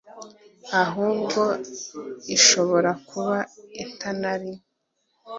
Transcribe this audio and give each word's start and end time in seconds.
ahubwo 0.83 1.41
ishobora 2.35 2.91
kuba 3.07 3.37
itanari 3.83 4.51